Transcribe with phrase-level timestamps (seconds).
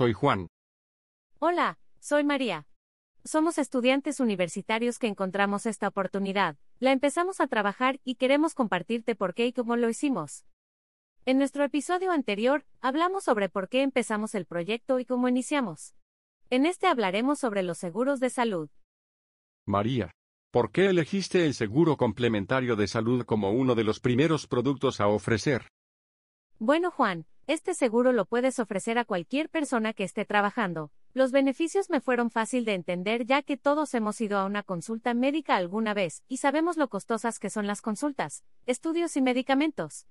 [0.00, 0.48] soy Juan.
[1.40, 2.66] Hola, soy María.
[3.22, 9.34] Somos estudiantes universitarios que encontramos esta oportunidad, la empezamos a trabajar y queremos compartirte por
[9.34, 10.46] qué y cómo lo hicimos.
[11.26, 15.94] En nuestro episodio anterior, hablamos sobre por qué empezamos el proyecto y cómo iniciamos.
[16.48, 18.70] En este hablaremos sobre los seguros de salud.
[19.66, 20.12] María,
[20.50, 25.08] ¿por qué elegiste el seguro complementario de salud como uno de los primeros productos a
[25.08, 25.68] ofrecer?
[26.58, 30.90] Bueno, Juan, este seguro lo puedes ofrecer a cualquier persona que esté trabajando.
[31.12, 35.12] Los beneficios me fueron fácil de entender ya que todos hemos ido a una consulta
[35.12, 40.06] médica alguna vez y sabemos lo costosas que son las consultas, estudios y medicamentos.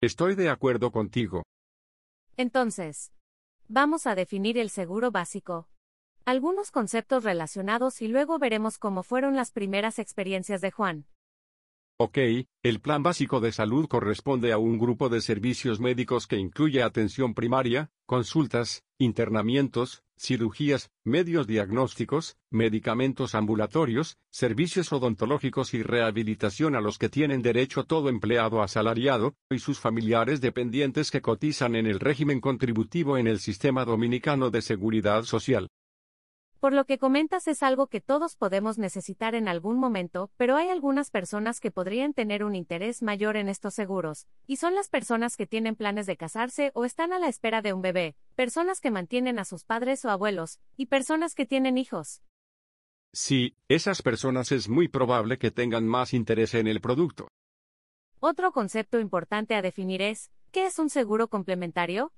[0.00, 1.42] Estoy de acuerdo contigo.
[2.36, 3.12] Entonces,
[3.68, 5.68] vamos a definir el seguro básico.
[6.24, 11.06] Algunos conceptos relacionados y luego veremos cómo fueron las primeras experiencias de Juan.
[12.06, 12.18] Ok,
[12.62, 17.32] el plan básico de salud corresponde a un grupo de servicios médicos que incluye atención
[17.32, 27.08] primaria, consultas, internamientos, cirugías, medios diagnósticos, medicamentos ambulatorios, servicios odontológicos y rehabilitación a los que
[27.08, 33.16] tienen derecho todo empleado asalariado, y sus familiares dependientes que cotizan en el régimen contributivo
[33.16, 35.70] en el Sistema Dominicano de Seguridad Social.
[36.64, 40.70] Por lo que comentas es algo que todos podemos necesitar en algún momento, pero hay
[40.70, 45.36] algunas personas que podrían tener un interés mayor en estos seguros, y son las personas
[45.36, 48.90] que tienen planes de casarse o están a la espera de un bebé, personas que
[48.90, 52.22] mantienen a sus padres o abuelos, y personas que tienen hijos.
[53.12, 57.28] Sí, esas personas es muy probable que tengan más interés en el producto.
[58.20, 62.10] Otro concepto importante a definir es, ¿qué es un seguro complementario?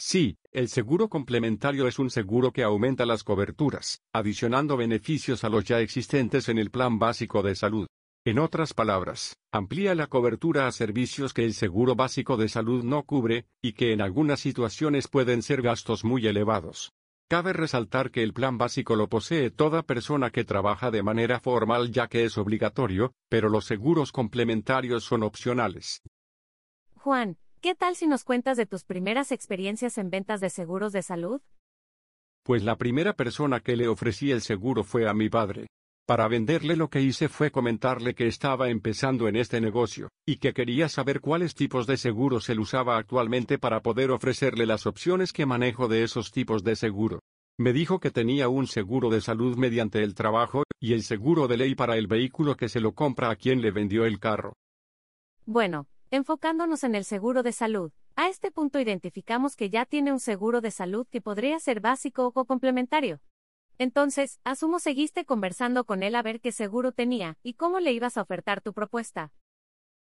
[0.00, 5.64] Sí, el seguro complementario es un seguro que aumenta las coberturas, adicionando beneficios a los
[5.64, 7.88] ya existentes en el plan básico de salud.
[8.24, 13.02] En otras palabras, amplía la cobertura a servicios que el seguro básico de salud no
[13.02, 16.92] cubre, y que en algunas situaciones pueden ser gastos muy elevados.
[17.28, 21.90] Cabe resaltar que el plan básico lo posee toda persona que trabaja de manera formal
[21.90, 26.02] ya que es obligatorio, pero los seguros complementarios son opcionales.
[26.94, 31.02] Juan, ¿Qué tal si nos cuentas de tus primeras experiencias en ventas de seguros de
[31.02, 31.40] salud?
[32.44, 35.66] Pues la primera persona que le ofrecí el seguro fue a mi padre.
[36.06, 40.52] Para venderle lo que hice fue comentarle que estaba empezando en este negocio, y que
[40.52, 45.44] quería saber cuáles tipos de seguros él usaba actualmente para poder ofrecerle las opciones que
[45.44, 47.18] manejo de esos tipos de seguro.
[47.58, 51.56] Me dijo que tenía un seguro de salud mediante el trabajo, y el seguro de
[51.56, 54.52] ley para el vehículo que se lo compra a quien le vendió el carro.
[55.44, 60.20] Bueno, Enfocándonos en el seguro de salud, a este punto identificamos que ya tiene un
[60.20, 63.20] seguro de salud que podría ser básico o complementario.
[63.76, 68.16] Entonces, asumo seguiste conversando con él a ver qué seguro tenía y cómo le ibas
[68.16, 69.32] a ofertar tu propuesta.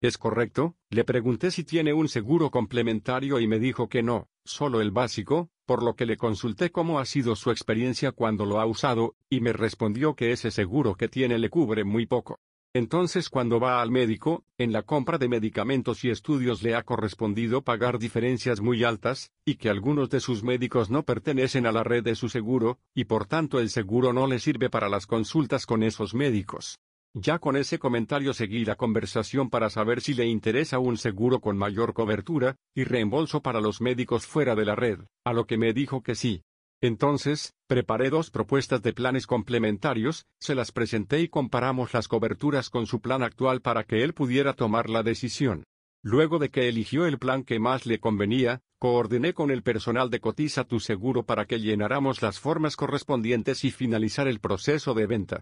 [0.00, 4.80] Es correcto, le pregunté si tiene un seguro complementario y me dijo que no, solo
[4.80, 8.64] el básico, por lo que le consulté cómo ha sido su experiencia cuando lo ha
[8.64, 12.40] usado, y me respondió que ese seguro que tiene le cubre muy poco.
[12.76, 17.62] Entonces cuando va al médico, en la compra de medicamentos y estudios le ha correspondido
[17.62, 22.02] pagar diferencias muy altas, y que algunos de sus médicos no pertenecen a la red
[22.02, 25.84] de su seguro, y por tanto el seguro no le sirve para las consultas con
[25.84, 26.80] esos médicos.
[27.14, 31.56] Ya con ese comentario seguí la conversación para saber si le interesa un seguro con
[31.56, 35.72] mayor cobertura, y reembolso para los médicos fuera de la red, a lo que me
[35.74, 36.42] dijo que sí.
[36.84, 42.84] Entonces, preparé dos propuestas de planes complementarios, se las presenté y comparamos las coberturas con
[42.84, 45.64] su plan actual para que él pudiera tomar la decisión.
[46.02, 50.20] Luego de que eligió el plan que más le convenía, coordiné con el personal de
[50.20, 55.40] Cotiza tu Seguro para que llenáramos las formas correspondientes y finalizar el proceso de venta.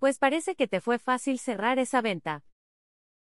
[0.00, 2.42] Pues parece que te fue fácil cerrar esa venta.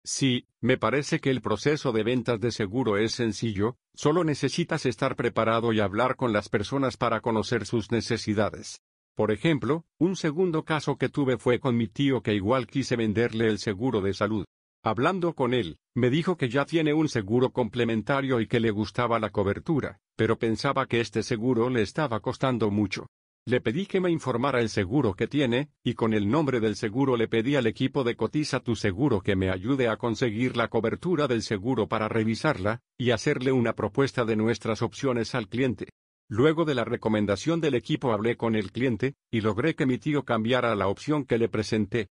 [0.05, 5.17] Sí, me parece que el proceso de ventas de seguro es sencillo, solo necesitas estar
[5.17, 8.81] preparado y hablar con las personas para conocer sus necesidades.
[9.15, 13.49] Por ejemplo, un segundo caso que tuve fue con mi tío que igual quise venderle
[13.49, 14.45] el seguro de salud.
[14.85, 19.19] Hablando con él, me dijo que ya tiene un seguro complementario y que le gustaba
[19.19, 23.09] la cobertura, pero pensaba que este seguro le estaba costando mucho.
[23.49, 27.17] Le pedí que me informara el seguro que tiene, y con el nombre del seguro
[27.17, 31.27] le pedí al equipo de Cotiza tu Seguro que me ayude a conseguir la cobertura
[31.29, 35.89] del seguro para revisarla, y hacerle una propuesta de nuestras opciones al cliente.
[36.29, 40.27] Luego de la recomendación del equipo hablé con el cliente, y logré que mi tío
[40.27, 42.09] cambiara la opción que le presenté.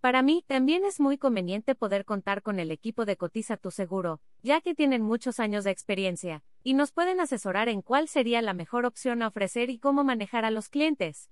[0.00, 4.20] Para mí, también es muy conveniente poder contar con el equipo de Cotiza tu Seguro,
[4.42, 8.54] ya que tienen muchos años de experiencia, y nos pueden asesorar en cuál sería la
[8.54, 11.28] mejor opción a ofrecer y cómo manejar a los clientes.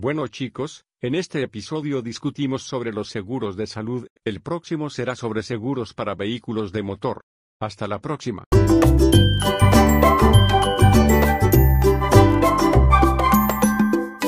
[0.00, 5.44] Bueno chicos, en este episodio discutimos sobre los seguros de salud, el próximo será sobre
[5.44, 7.22] seguros para vehículos de motor.
[7.60, 8.44] Hasta la próxima.